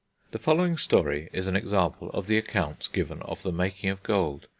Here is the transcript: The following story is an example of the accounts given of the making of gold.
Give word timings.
The 0.31 0.39
following 0.39 0.77
story 0.77 1.29
is 1.31 1.45
an 1.45 1.55
example 1.55 2.09
of 2.09 2.25
the 2.25 2.35
accounts 2.39 2.87
given 2.87 3.21
of 3.21 3.43
the 3.43 3.51
making 3.51 3.91
of 3.91 4.01
gold. 4.01 4.47